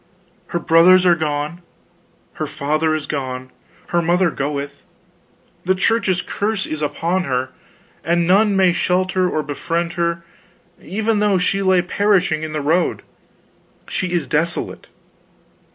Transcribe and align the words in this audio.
Her 0.47 0.57
brothers 0.57 1.05
are 1.05 1.13
gone, 1.15 1.61
her 2.33 2.47
father 2.47 2.95
is 2.95 3.05
gone, 3.05 3.51
her 3.89 4.01
mother 4.01 4.31
goeth, 4.31 4.81
the 5.63 5.75
Church's 5.75 6.23
curse 6.23 6.65
is 6.65 6.81
upon 6.81 7.25
her, 7.25 7.51
and 8.03 8.25
none 8.25 8.55
may 8.55 8.73
shelter 8.73 9.29
or 9.29 9.43
befriend 9.43 9.93
her 9.93 10.25
even 10.81 11.19
though 11.19 11.37
she 11.37 11.61
lay 11.61 11.83
perishing 11.83 12.41
in 12.41 12.51
the 12.51 12.61
road. 12.61 13.03
She 13.87 14.11
is 14.11 14.25
desolate. 14.25 14.87